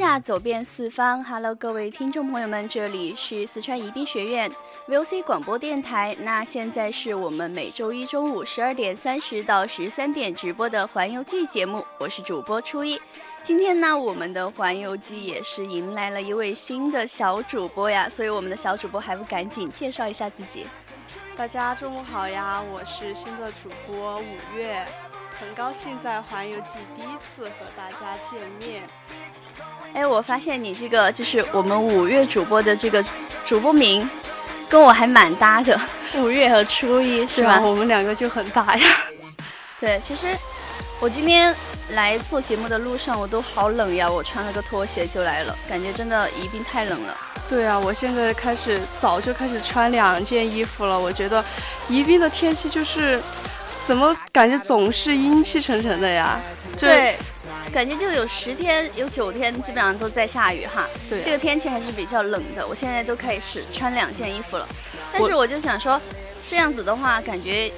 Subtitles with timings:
[0.00, 1.22] 下，走遍四方。
[1.22, 4.50] Hello，各位听众朋友们，这里是四川宜宾学院
[4.88, 6.16] VOC 广播电台。
[6.20, 12.98] 那现在是我们每周一中午十二点三十到十三点直播的环游记节目，我是主播初一。
[13.42, 20.66] 今天呢，我们的环游记也是迎来了一位新的小主播呀，所以我们的小主播还不赶紧介绍一下自己？
[21.36, 24.82] 大家中午好呀，我是新的主播五月，
[25.38, 28.88] 很高兴在环游记第一次和大家见面。
[29.92, 33.04] 哎，我发现你这个就是我们五月主播的这个
[33.44, 34.08] 主播名，
[34.68, 35.78] 跟我还蛮搭的。
[36.16, 37.60] 五月和初一是吧？
[37.60, 38.86] 我们两个就很搭呀。
[39.80, 40.28] 对，其实
[41.00, 41.54] 我今天
[41.90, 47.16] 来做节目的路上，我都好冷呀，我穿了个拖鞋就来了，感觉真的宜宾太冷了。
[47.48, 50.98] 对啊，我现在开始早就开始穿两件衣服了。
[50.98, 51.44] 我觉得
[51.88, 53.20] 宜宾的天气就是，
[53.84, 56.40] 怎么感觉总是阴气沉沉的呀？
[56.78, 57.16] 对。
[57.72, 62.66] 感觉就有十天有九天基本上都在下雨哈，对，这个天气还是比较冷的。
[62.66, 64.66] 我现在都开始穿两件衣服了，
[65.12, 66.00] 但是我就想说，
[66.46, 67.70] 这样子的话，感觉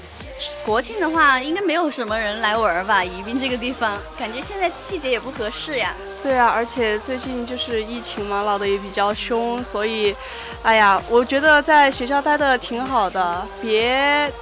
[0.65, 3.05] 国庆的话应该没有什么人来玩吧？
[3.05, 5.95] 宜宾这个地方，感觉现在季节也不合适呀。
[6.23, 10.17] 对啊，而且最近就是疫情嘛，闹得也比较凶，所以，
[10.63, 14.33] 哎呀，我觉得在学校待的挺好的，别。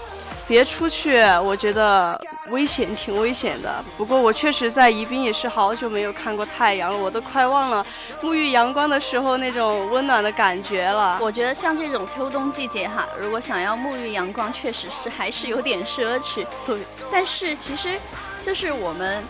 [0.46, 3.82] 别出去，我觉得危险，挺危险的。
[3.96, 7.86] 不过我确实在宜宾也是好久没有看过太阳了，我都快忘了
[8.22, 11.18] 沐浴阳光的时候那种温暖的感觉了。
[11.20, 16.44] 我觉得像这种秋冬季节哈，如果想要沐浴阳光，确实是还是有点奢侈。
[16.66, 16.80] 对，
[17.12, 17.98] 但是其实，
[18.42, 19.22] 就是我们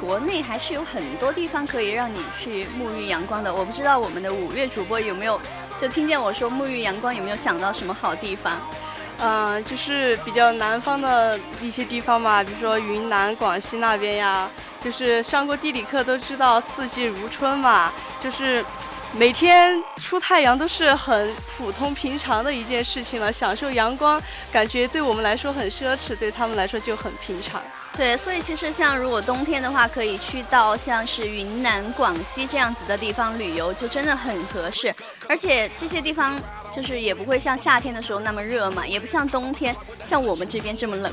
[0.00, 3.52] 国内还是有很多地方可以让你去沐浴阳光的。
[3.52, 5.40] 我不知道我们的五月主播有没有
[5.80, 8.60] 就听见我说沐浴阳光，有没有想到什么好地方？
[9.18, 14.48] 嗯，就是比较南方的一些地方嘛，比如说云南、广西那边呀。
[14.80, 17.92] 就是上过地理课都知道四季如春嘛，
[18.22, 18.64] 就是
[19.12, 23.32] 每天出太阳都是很普通平常的一件事情了。
[23.32, 27.60] 享受阳光，感觉对我们来说很奢侈，对他们来说就很平常。
[27.96, 34.94] 对，所以其实像如果冬天的话，可以去到像是云南、广西这样子的地方旅游，就真的很合适。
[35.28, 36.38] 而且这些地方
[36.74, 39.74] 就是也不会像夏天的时候那么热嘛，也不像冬天
[40.04, 41.12] 像我们这边这么冷。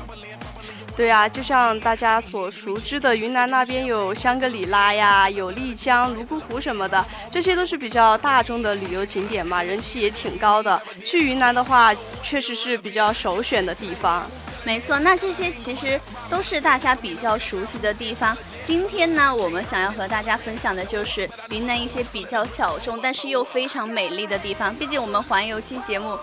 [0.96, 10.80] 对啊，就像大家所熟知的，云南那边有香格里拉呀，有丽江、泸沽湖什么的，这些都是比较大众的旅游景点嘛，人气也挺高的。
[11.04, 14.24] 去云南的话，确实是比较首选的地方。
[14.66, 18.36] 没错，那这些其实都是大家比较熟悉的地方。
[18.64, 24.74] 今天呢，我们想要和大家分享的就是云南一些比较小众，但是又非常美丽的地方。
[24.74, 26.18] 毕竟我们环游记节目。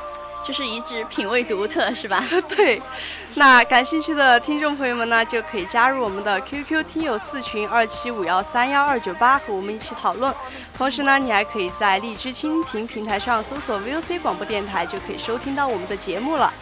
[0.45, 2.23] 就是一直品味独特， 是吧？
[2.49, 2.81] 对，
[3.35, 10.33] 那感兴趣的听众朋友们呢，就可以加入我们的 QQ 听友四群二七五幺三幺二九八，和我们一起讨论。
[10.77, 16.53] 同时呢，你还可以在荔枝蜻蜓平台上搜索 VOC 广播电台，就可以收听到我们的节目了。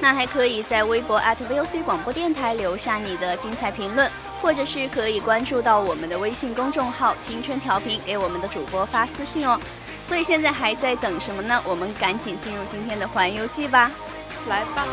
[0.00, 4.10] 那还可以在微博 @VOC 广播电台留下你的精彩评论，
[4.42, 9.58] 或者是可以关注到我们的微信公众号“青春调频”，给我们的主播发私信哦。
[10.06, 11.60] 所以现在还在等什么呢？
[11.64, 13.90] 我们赶紧进入今天的环游记吧，
[14.48, 14.86] 来吧。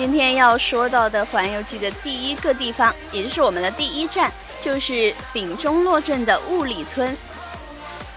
[0.00, 7.14] 今天要说到的环游记的第一个地方，也就是我们的第一站，就是丙中洛镇的雾里村。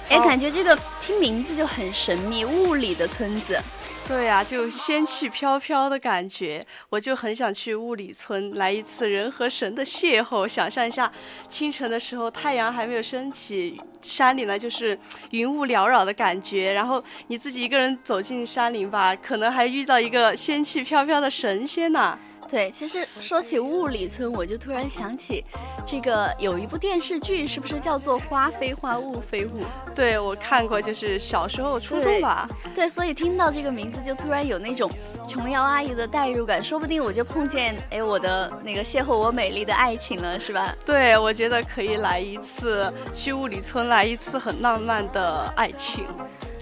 [0.08, 3.62] 哎，感觉这个听名字就很神秘，雾里的村子。
[4.06, 10.48] 对呀，就仙气飘飘的感觉，我就很想去雾里村来一次人和神的邂逅。
[10.48, 11.12] 想象一下，
[11.50, 14.98] 清晨的时候太阳还没有升起，山里呢就是
[15.32, 22.18] 云雾缭绕的感觉，然后你自己一个人走进山林吧，可能还遇到一个仙气飘飘的神仙呢。
[22.54, 25.44] 对，其实说起物理村，我就突然想起，
[25.88, 29.62] 这个有一部电视剧，是不是叫做《花非花，雾非雾》？
[29.96, 32.48] 对，我看过，就是小时候初中吧。
[32.76, 34.88] 对，所以听到这个名字，就突然有那种
[35.28, 40.76] 琼瑶阿姨的代入感，说不定我就碰见哎我的那个邂逅我美丽的爱情了，是吧？
[40.86, 46.06] 对，我觉得可以来一次去物理村，来一次很浪漫的爱情。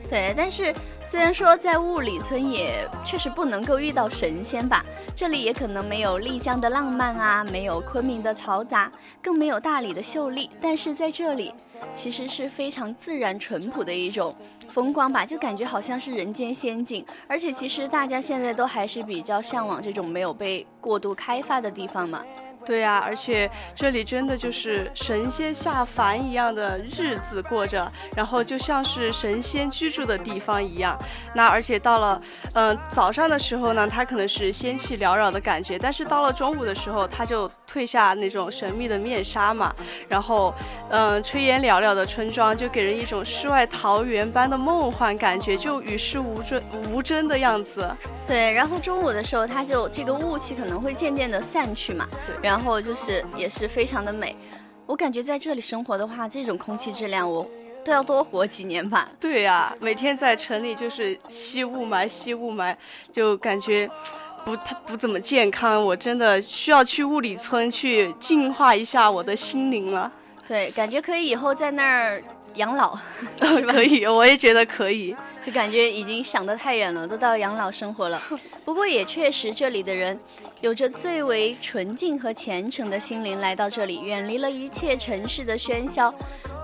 [0.10, 0.74] 对，但是。
[1.12, 4.82] 虽然说在雾里村也确实不能够遇到神仙吧，
[5.14, 8.90] 这里也可能没有丽江的浪漫啊，没有昆明的嘈杂，
[9.22, 11.54] 更没有大理的秀丽，但是在这里
[11.94, 14.34] 其实是非常自然淳朴的一种
[14.70, 17.06] 风光吧，就感觉好像是人间仙境。
[17.28, 22.24] 而且其实大家现在都还是比较向往这种没有被过度开发的地方嘛。
[22.66, 30.98] 对呀，而且这里真的就是神仙下凡一样的日子过着，然后就像是神仙居住的地方一样。
[31.34, 32.22] 那而且到了，
[32.54, 39.74] 嗯，早上的时候呢，它可能是仙气缭绕的感觉，但是到了中午的时候，它就褪下那种神秘的面纱嘛，
[40.10, 40.54] 然后，
[40.90, 47.90] 嗯，炊烟袅袅的村庄就给人一种世外桃源般的梦幻感觉，就与世无争无争的样子。
[48.28, 52.06] 对，然后中午的时候，它就这个雾气可能会渐渐的散去嘛，
[52.42, 54.36] 然后就是也是非常的美。
[54.86, 57.50] 我感觉在这里生活的话，这种空气质量我
[57.86, 59.10] 都要多活几年吧。
[59.18, 62.76] 对呀，每天在城里就是吸雾霾，吸雾霾，
[63.12, 63.90] 就感觉
[64.46, 65.84] 不太不怎么健康。
[65.84, 70.12] 我真的需要去物理村去净化一下我的心灵了。
[70.48, 72.22] 对，感觉可以以后在那儿。
[72.56, 73.00] 养老，
[73.40, 75.16] 可以，我也觉得可以，
[75.46, 78.22] 就感觉已经想得太远了，都到养老生活了。
[78.64, 80.18] 不过也确实，这里的人
[80.62, 86.14] 有着最为纯净和虔诚的心灵，来到这里，远离了一切城市的喧嚣，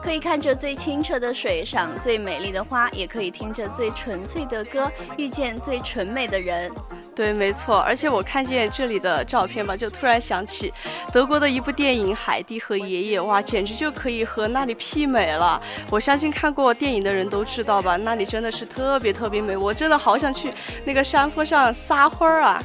[0.03, 6.71] 可以看着最清澈的水，赏最美丽的花，也可以听着最纯粹的歌，遇见最纯美的人。
[7.15, 10.71] 对，没错，而且我看见这里的照片吧，就突然想起
[11.11, 15.59] 德国的一部电影《海蒂和爷爷》，哇，简直就可以和那里媲美了。
[15.89, 20.53] 我相信看过电影的人都知道吧，那里真的是特别特别美，我真的好想去
[20.85, 22.61] 那个山坡上撒欢儿啊。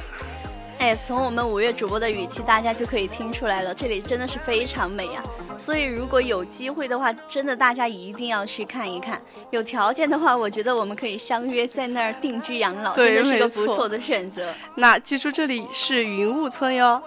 [0.79, 5.23] 哎，从我们五月主播的语气，大家就可以听出来了，这里真的是非常美啊。
[5.57, 9.21] 所以如果有机会的话，真的大家一定要去看一看。
[9.51, 14.53] 有条件的话，我觉得我们可以相约在那儿定居养老，真的是个不错的选择。
[14.75, 17.01] 那记住，这里是云雾村哟。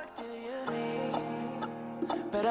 [2.31, 2.43] 那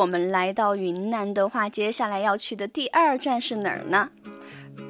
[0.00, 4.08] 我们来到云南的话，接下来要去的第二站是哪儿呢？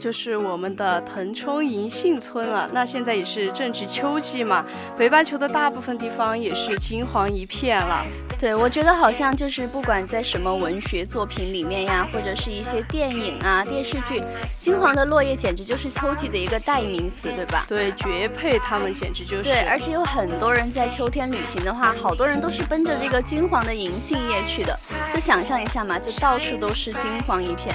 [0.01, 2.69] 就是我们的腾冲银杏村了。
[2.73, 4.65] 那现在也是正值秋季嘛，
[4.97, 8.05] 北半球的大部分地方也是金黄一片了。
[8.39, 17.67] 对，我觉得好像就是不管在什么文学作品里面呀，或者是一些电影啊、电视剧，金黄的落叶简直就是秋季的一个代名词，对吧？
[17.69, 19.43] 对，绝配，他们简直就是。
[19.43, 24.75] 对，而且有很多人在秋天旅行的话，好多人都是奔着这个金黄的银杏叶去的。
[25.13, 27.75] 就想象一下嘛，就到处都是金黄一片。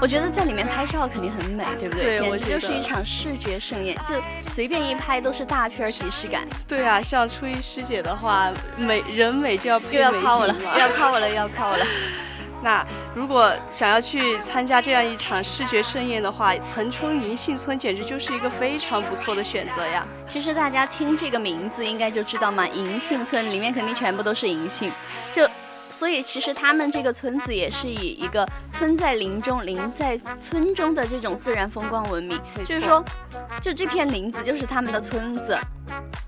[0.00, 2.18] 我觉得在里面拍照肯定很美，对不对？
[2.18, 4.14] 简直就是一场视觉盛宴，就
[4.48, 6.46] 随便一拍都是大片即视感。
[6.66, 9.96] 对啊，像初一师姐的话，美人美就要配。
[9.96, 11.86] 又要夸我了，又要夸我了，又要夸我了。
[12.62, 12.84] 那
[13.14, 20.06] 如果想要去参加这样一场视觉盛宴的话，腾冲银杏村简直就是一个非常不错的选择呀。
[20.26, 24.90] 其实大家听这个名字应该就知道嘛，银杏村里面肯定全部都是银杏，
[25.34, 25.48] 就。
[25.96, 32.38] 所以其实他们这个村子也是以一个村在林中、林在村中的这种自然风光闻名。
[32.66, 33.02] 就是说，
[33.62, 35.58] 就这片林子就是他们的村子。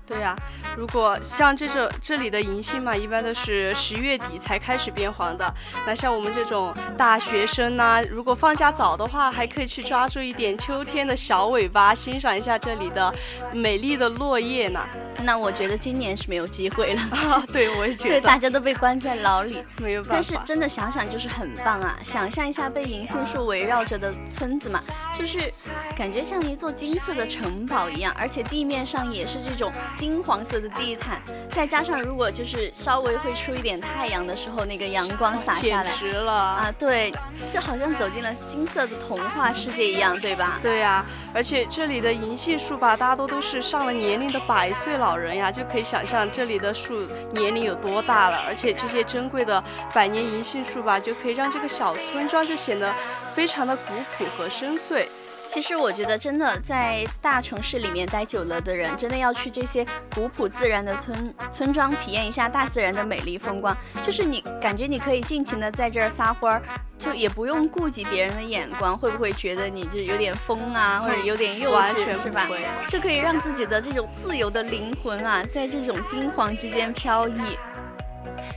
[0.07, 0.35] 对呀，
[0.75, 5.53] 如果像这种这里的银杏嘛，一般都是十月底才开始变黄的。
[5.85, 13.13] 那像我们这种大学生呢，如果放假早的话，还可以去抓住一点秋天的小尾巴，欣赏一下这里的
[13.53, 14.83] 美丽的落叶呢。
[15.23, 17.01] 那我觉得今年是没有机会了。
[17.11, 18.09] 啊对，我也觉得。
[18.09, 20.13] 对，大家都被关在牢里，没有办法。
[20.15, 21.97] 但是真的想想就是很棒啊！
[22.03, 24.81] 想象一下被银杏树围绕着的村子嘛，
[25.17, 25.39] 就是
[25.95, 36.73] 感觉像一座金色的城堡一样，而且地面上也是这种金黄色的地毯，再加上如果就是稍微会出一点太阳的时候，那个阳光洒下来，简直了啊！
[36.77, 37.13] 对，
[37.51, 40.59] 就好像走进了金色的童话世界一样，对吧？
[40.61, 48.37] 对呀，而且这里的银杏树吧，大多都是上了年龄的百岁老老人呀，就可以想象这里的树年龄有多大了。
[48.47, 52.93] 而且这些珍贵的百年银杏树吧，就可以让这个小村庄就显得
[53.33, 55.07] 非常的古朴和深邃。
[55.49, 63.75] 其实我觉得，真的在大城市里面待久了的人，真的要去这些古朴自然的村村庄，体验一下大自然的美丽风光。
[64.03, 66.61] 就是你感觉你可以尽情的在这儿撒欢儿，
[66.99, 72.47] 就也不用顾及别人的眼光，会不会觉得你就有点疯啊，或者有点幼稚，是吧？
[72.87, 77.57] 就可以让自己的这种自由的灵魂啊，在这种金黄之间飘逸。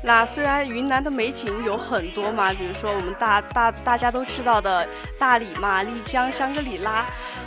[0.05, 4.87] 那虽然云南的美景有很多嘛，比如说我们大大大家都知道的
[5.19, 7.05] 大理嘛、丽江、香格里拉，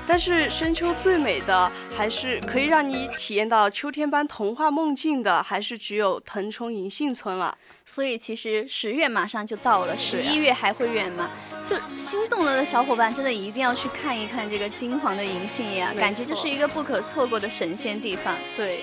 [0.08, 7.58] 但是深秋最美的，还是可以让你体验到秋天般童话梦境的，还是只有腾冲银杏村了。
[7.86, 11.30] 所以其实十月马上就到了，十一月还会远吗？
[11.70, 18.34] 就心动了的小伙伴，真的一定要去看一看这个金黄的银杏叶，感觉就是一个不可错过的神仙地方。
[18.56, 18.80] 对。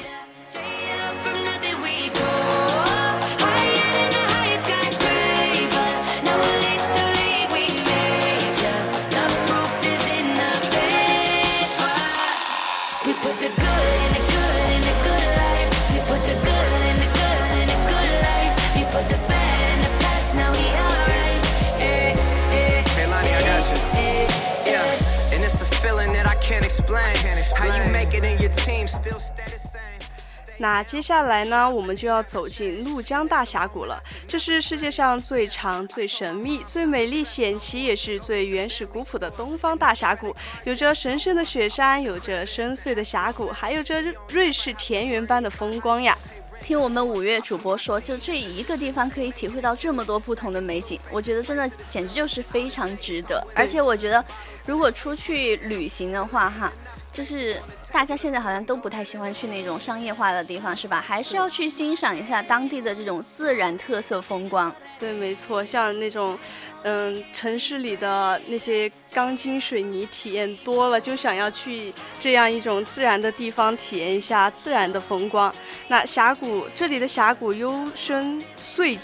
[30.59, 34.01] 那接下来呢，我们就要走进怒江大峡谷了。
[34.29, 40.37] 这是世界上最长、最神秘、最美丽险奇，也是最原始古朴的东方大峡谷。
[40.63, 46.17] 有着神圣的雪山，有着深邃的峡谷，还有着瑞士田园般的风光呀。
[46.63, 53.45] 听我们五月主播说，就这一个地方可以体会到这么多不同的美景，我觉得真的简直就是非常值得。
[53.53, 54.25] 而且我觉得，
[54.65, 56.71] 如果出去旅行的话，哈。
[57.13, 57.61] 就是
[57.93, 61.05] 大家现在好像都不太喜欢去那种商业化的地方，是吧？
[61.07, 64.75] 还是要去欣赏一下当地的这种自然特色风光。
[64.99, 66.37] 对，没错，像那种，
[66.85, 75.53] 嗯，城市里的那些钢筋水泥体验多了，就想要去这样一种自然的地方体验一下自然的风光。
[75.89, 78.99] 那峡谷这里的峡谷幽深邃，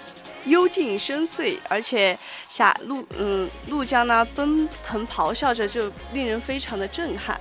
[0.47, 2.19] 幽静深邃，而且
[2.49, 7.39] 峡路嗯怒江呢奔腾咆哮着，就令人非常的震撼。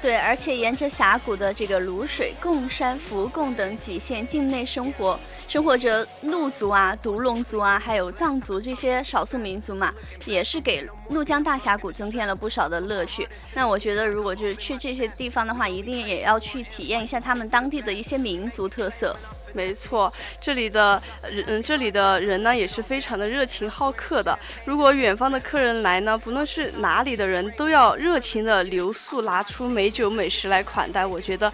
[0.00, 9.92] 对，而且沿着峡谷的这个泸水、贡山、福贡等几县境内生活，生活着怒族啊、独龙族啊，还有藏族这些少数民族嘛，
[10.24, 13.28] 也是给怒江大峡谷增添了不少的乐趣。
[13.52, 19.16] 那我觉得，如果就是去这些地方的话，一定也要去体验一下他们当地的一些民族特色。
[19.52, 21.00] 没错，这里的
[21.30, 24.38] 人，这里的人呢也是非常的热情好客的。
[24.64, 31.04] 如果远方的客人来呢，不论是哪里的人，都要热情的留宿，拿出美酒美食来款待。
[31.04, 31.52] 我觉得。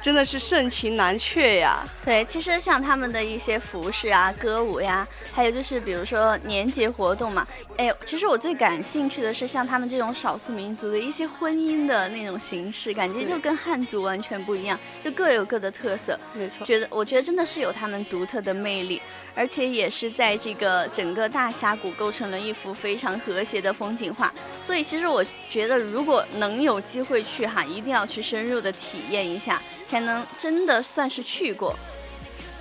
[0.00, 1.84] 真的是盛情难却呀！
[2.04, 16.18] 对，其实像他们的一些服饰啊、歌舞呀，还有就是比如说年节活动嘛，哎，其实我最感兴趣的是像他们这种少数民族的一些婚姻的那种形式，感觉就跟汉族完全不一样，就各有各的特色。
[16.32, 19.02] 没错，觉得我觉得真的是有他们独特的魅力，
[19.34, 24.32] 而且也是在这个整个大峡谷构成了一幅非常和谐的风景画。
[24.62, 29.60] 所以其实我觉得，如果能有机会去哈，一定要去深入的体验一下。
[29.88, 31.74] 才能真的算是去过，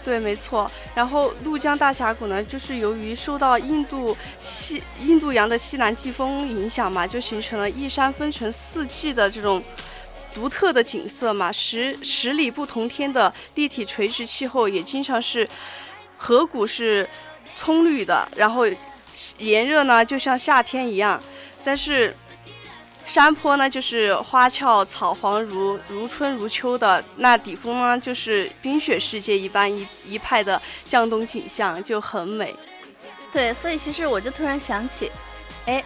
[0.04, 0.72] 对，没错。
[0.96, 9.62] 然后怒江大峡谷呢，就是由于受到印度西印度洋的西南季风影响嘛，就形成了一山分成四季的这种
[10.34, 11.52] 独特的景色嘛。
[11.52, 15.46] 十十里不同天的立体垂直气候，也经常是
[16.16, 17.08] 河谷是
[17.58, 18.66] 葱绿的，然后
[19.38, 21.22] 炎热呢，就像夏天一样，
[21.66, 22.16] 但是。
[23.08, 32.54] 山坡呢，就是花俏草黄如如春如秋的；那底峰呢，就是冰雪世界一般一一派的江冬景象，就很美。
[33.32, 35.10] 对，所以其实我就突然想起，
[35.68, 35.82] 哎，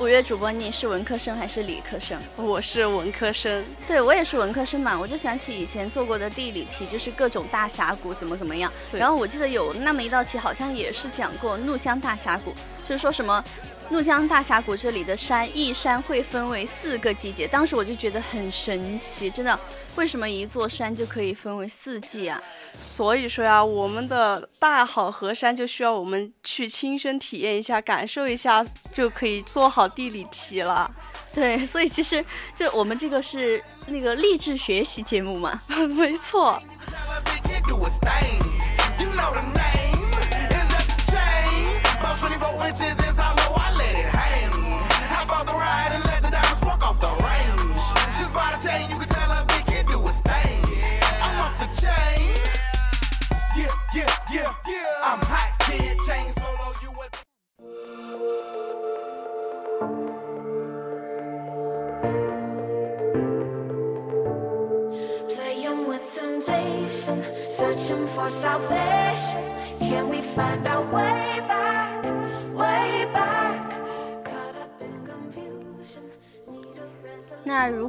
[0.00, 2.20] 五月主播，你是文科生还是理科生？
[2.34, 3.64] 我是文科生。
[3.86, 4.98] 对，我也是文科生嘛。
[4.98, 8.70] 我就想起以前做过的地理题，就是各种大峡谷怎么怎么样。
[8.90, 12.52] 然后我记得有那么一道题，好像也是讲过怒江大峡谷，
[12.88, 13.44] 就是说什么。
[13.90, 17.46] 怒江大峡谷这里的山，一山会分为四个季节。
[17.46, 19.58] 当时我就觉得很神奇，真的，
[19.94, 22.40] 为什么一座山就可以分为四季啊？
[22.80, 30.90] 所以说呀，我们的大好河山就需要我们去亲身体验一下，感受一下，就可以做好地理题了。
[31.32, 32.24] 对，所以其实
[32.56, 35.60] 就我们这个是那个励志学习节目嘛，
[35.94, 36.60] 没错。
[45.46, 47.23] the ride and let the diamonds walk off the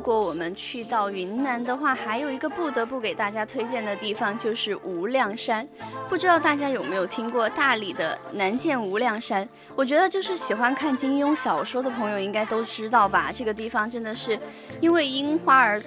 [0.06, 5.68] 如果我们去到云南的话，还有一个不得不给大家推荐的地方就是无量山。
[6.08, 9.50] 不知道大家有没有听过大理的南涧无量山？
[9.76, 13.32] 我觉得就是喜欢看金庸小说的朋友应该都知道吧。
[13.34, 14.40] 这个地方真的是
[14.80, 15.82] 因为樱花而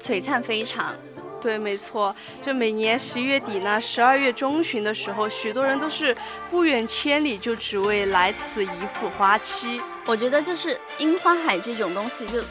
[0.00, 0.94] 璀璨非常。
[1.44, 6.16] 对，没错，这每年十一月底呢，十二月中旬的时候，许多人都是
[6.50, 9.78] 不远千里，就只为来此一赴花期。
[10.06, 12.42] 我觉得就是樱花海这种东西，就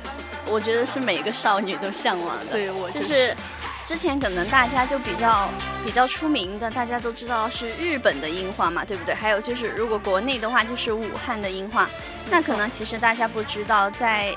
[0.46, 2.52] 我觉得是每个少女都向往的。
[2.52, 3.36] 对，我就是，
[3.84, 5.50] 之前可能大家就比较
[5.84, 9.16] 比较出名的，大家都知道是日本的樱花嘛，对不对？
[9.16, 11.90] 还有就是，如果国内的话，就是武汉的樱花。
[12.30, 14.36] 那可能其实大家不知道，在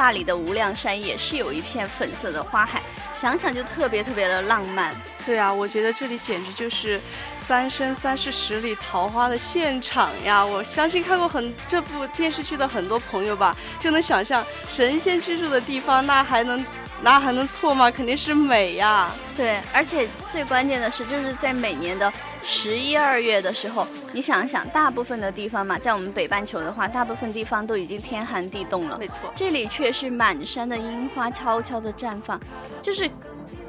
[0.00, 2.80] 大理的无量山也是有一片粉色的花海。
[3.12, 4.94] 想想就特别特别的浪漫，
[5.26, 6.98] 对啊，我觉得这里简直就是
[7.36, 10.42] 《三生三世十里桃花》的现场呀！
[10.42, 16.64] 我相信看过很这部电视剧的很多朋友吧，就能想象神仙居住的地方，那还能。
[17.02, 17.90] 那还能错吗？
[17.90, 19.10] 肯定是美呀！
[19.34, 28.98] 对，而且最关键的是，就是在每年的十一二月的时候，你想想，大部分的地方嘛，在我们北半球的话，大部分地方都已经天寒地冻了。
[28.98, 32.40] 没错，这里却是满山的樱花悄悄的绽放，
[32.82, 33.08] 就是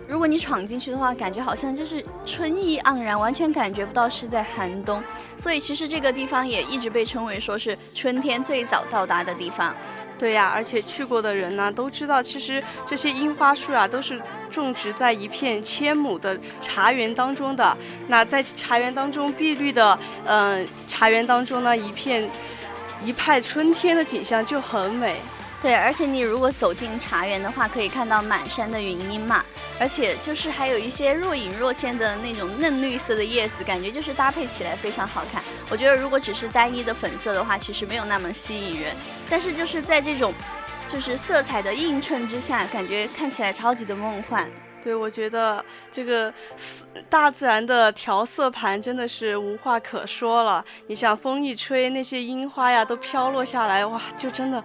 [0.08, 5.02] 如果你闯进去的话，感觉好像就是春意盎然，完全感觉不到是在寒冬。
[5.38, 9.76] 所以其实这个地方也一直被称为说是春天最早到达的地方。
[10.22, 17.76] 对呀，而且去过的人呢都知道，其实这些樱花树啊都是种植在一片千亩的茶园当中的。
[18.08, 22.30] 那在茶园当中碧绿的，嗯，茶园当中呢一片
[23.02, 25.16] 一派春天的景象就很美。
[25.60, 29.44] 对，而且你如果走进茶园的话，可以看到满山的云樱嘛，
[29.80, 35.42] 而且就是还有一些若隐若现的那种嫩绿色的叶子，感觉就是搭配起来非常好看。
[35.72, 38.94] 我觉得如果只是单一的粉色的话，其实没有那么吸引人，
[39.30, 40.34] 但是就是在这种
[40.90, 44.46] 就是色彩的映衬之下，感觉看起来超级的梦幻。
[44.84, 46.34] 对，我觉得这个
[47.08, 50.66] 大自然的调色盘真的是无话可说了。
[50.88, 54.62] 你想风一吹，那些樱花呀都飘落下来，哇，就真的。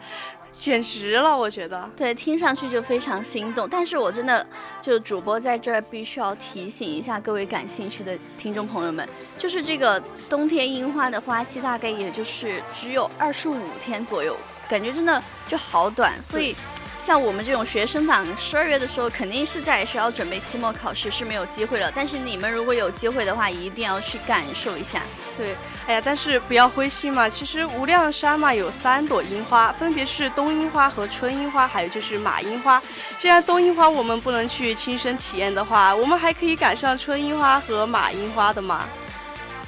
[0.58, 1.88] 简直了，我觉得。
[1.96, 3.68] 对，听上去就非常心动。
[3.68, 4.46] 但是我真的，
[4.82, 14.36] 就主播在这儿必须要提醒一下各位感兴趣的听众朋友们，就是这个冬天樱花的花期大概也就是只有二十五天左右，
[14.68, 16.54] 感觉真的就好短，所以。
[16.98, 21.92] 像我们这种学生党，十二月的时候肯定是在学校准备期末考试，是没有机会了。
[21.94, 25.02] 但是你们如果有机会的话，一定要去感受一下。
[25.36, 25.54] 对，
[25.86, 27.28] 哎呀，但是不要灰心嘛。
[27.28, 32.82] 其实无量山嘛有三朵樱花，分别是冬樱花和春樱花，还有就是马樱花。
[33.18, 38.84] 既然冬樱花我们不能去亲身体验的话，我们还可以赶上春樱花和马樱花的嘛。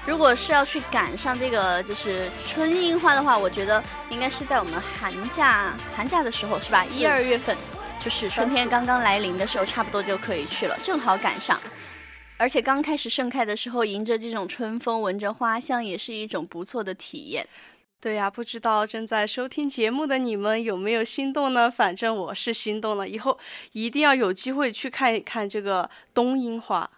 [0.07, 6.83] 如果是要去赶上这个就是春樱花的话，我觉得应该是在我们寒假寒假的时候，是吧？
[6.87, 7.54] 一二月份，
[8.00, 11.61] 就是春天刚刚来临的时候，差不多就可以去了，正好赶上。
[12.38, 17.46] 而且刚开始盛开的时候，迎着这种春风，闻着花香，也是一种不错的体验。
[18.01, 21.68] 对呀，不知道正在收听节目的你们有没有心动呢？
[21.68, 23.37] 反正我是心动了，以后
[23.72, 26.88] 一定要有机会去看一看这个冬樱花。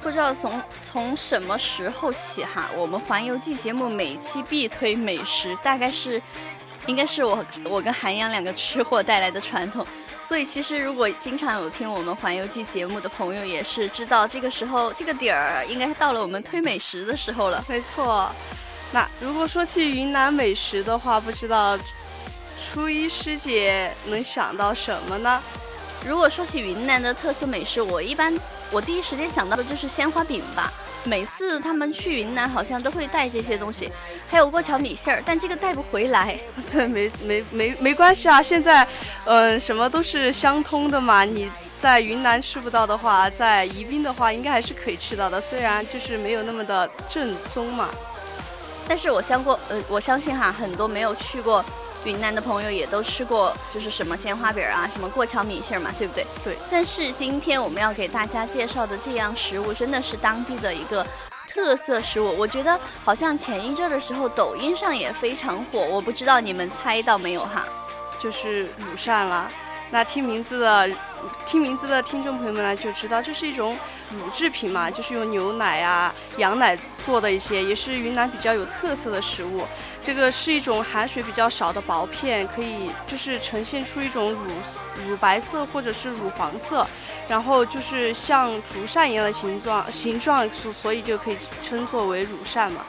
[0.00, 6.22] 不知道从从什么时候起哈我们环游记节目每期必推美食大概是
[6.86, 9.84] 应该是我我跟韩阳两个吃货带来的传统。
[10.32, 17.62] 所以其实如果经常有听我们环游记节目的朋友，也是知道这个时候这个点儿应该到了我们推美食的时候了。
[17.68, 18.32] 没错。
[18.92, 21.78] 那如果说起云南美食的话，不知道
[22.58, 25.38] 初一师姐能想到什么呢？
[26.02, 28.34] 如果说起云南的特色美食，我一般
[28.70, 30.72] 我第一时间想到的就是鲜花饼吧。
[31.04, 33.92] 每次他们去云南，好像都会带这些东西，
[34.32, 36.38] 还有过桥米线儿，但这个带不回来。
[36.72, 38.88] 对，没没没没关系啊，现在，
[39.26, 41.22] 嗯，什么都是相通的嘛。
[41.22, 47.90] 你在云南吃不到的话，在宜宾的话，应该还是可以吃到的，虽然就是没有那么的正宗嘛。
[48.88, 51.62] 但是我相过，呃，我相信哈，很多没有去过
[52.06, 56.26] 云南的朋友也都吃过，就是什么鲜花饼啊，什么过桥米线嘛，对不对？
[56.42, 56.56] 对。
[56.70, 61.06] 但是今天我们要给大家介绍的这样食物，真的是当地的一个
[61.52, 62.34] 特色食物。
[62.38, 65.80] 我觉得好像前一阵的时候，抖音上也非常火。
[65.80, 67.66] 我不知道你们猜到没有哈？
[68.18, 69.50] 就是乳扇了。
[69.92, 70.88] 那听名字的，
[71.44, 73.76] 听名字的听众朋友们呢，就知道这是一种
[74.10, 76.74] 乳制品嘛，就是用牛奶啊、羊奶
[77.04, 79.66] 做的一些，也是云南比较有特色的食物。
[80.02, 84.50] 这个是一种含水比较少的薄片，可以就是呈现出一种乳
[85.06, 86.86] 乳白色或者是乳黄色，
[87.28, 92.80] 然后就是像竹扇一样的形状，形状所所以就可以称作为乳扇嘛。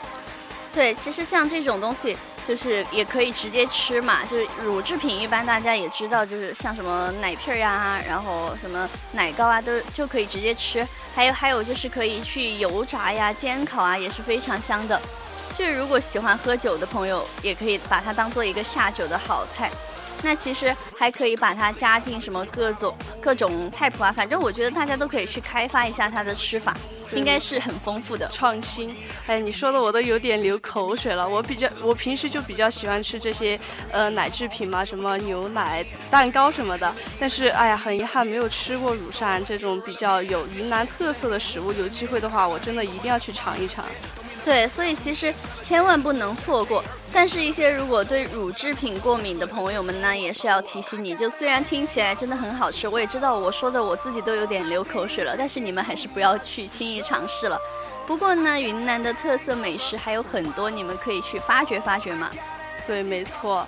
[0.73, 2.17] 对，其实像这种东西。
[2.47, 10.87] 就是也可以直接吃嘛，就是乳制品一般大家也知道，就是像什么奶片呀，然后什么奶糕啊，都就可以直接吃。
[11.15, 14.99] 还有还有就是可以去油炸呀、煎烤啊，也是非常香的。
[15.55, 19.69] 就是如果喜欢喝酒的朋友，也可以把它当做一个下酒的好菜。
[20.21, 26.75] 那其实还可以把它加进什么各种各种菜谱啊，反正我觉得大家都可以去开发一下它的吃法。
[27.15, 28.95] 应该是很丰富的创新，
[29.27, 31.27] 哎，你说的我都有点流口水了。
[31.27, 33.59] 我比较，我平时就比较喜欢吃这些，
[33.91, 36.93] 呃，奶制品嘛，什么牛奶、蛋糕什么的。
[37.19, 41.71] 但是，哎呀，很遗憾没有吃过乳扇这种比较有云南特色的食物。
[41.73, 43.85] 有机会的话，我真的一定要去尝一尝。
[44.43, 46.83] 对，所以其实千万不能错过。
[47.13, 57.57] 但是，一些如果对乳制品过敏的朋友们呢，也是要提醒你，就虽然听起来真的很好吃，我也知道我说的我自己都有点流口水了，但是你们还是不要去轻易尝试了。
[58.07, 62.31] 不过呢，云南的特色美食还有很多，你们可以去发掘发掘嘛。
[62.87, 63.67] 对，没错。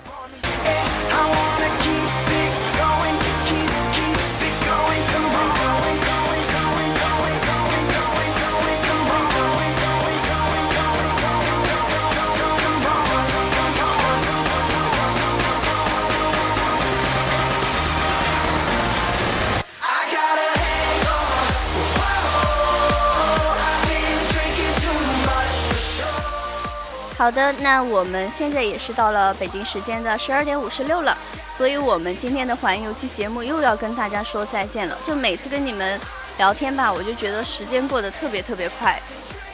[27.26, 31.18] 好的，那我们现在也是到了北京时间的十二点五十六了，
[31.56, 34.96] 所以我们今天的环游记节目又要跟大家说再见了。
[35.02, 36.00] 就每次跟你们
[36.38, 39.02] 聊天吧，我就觉得时间过得特别特别快。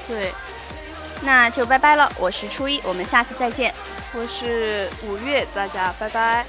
[0.06, 0.34] 对，
[1.22, 2.12] 那就拜拜了。
[2.18, 3.72] 我是初一，我们下次再见。
[4.12, 6.44] 我是五月，大家拜拜。